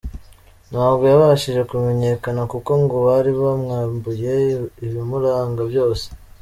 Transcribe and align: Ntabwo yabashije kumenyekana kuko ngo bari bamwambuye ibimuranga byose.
Ntabwo 0.71 1.03
yabashije 1.11 1.61
kumenyekana 1.69 2.41
kuko 2.51 2.71
ngo 2.81 2.95
bari 3.07 3.31
bamwambuye 3.41 4.33
ibimuranga 4.85 5.61
byose. 5.71 6.05